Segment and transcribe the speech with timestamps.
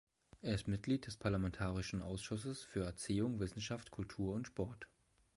[0.41, 4.87] Er ist Mitglied des parlamentarischen Ausschusses für Erziehung, Wissenschaft, Kultur und Sport.